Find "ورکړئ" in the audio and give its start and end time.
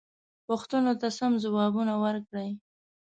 2.03-2.49